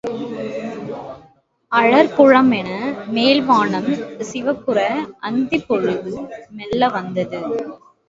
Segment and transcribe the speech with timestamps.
[1.71, 2.69] அழற்குழம்பென
[3.11, 3.91] மேல்வானம்
[4.25, 4.77] சிவப்புற
[5.21, 6.13] அந்திப் பொழுது
[6.51, 7.41] மெல்ல வந்தது.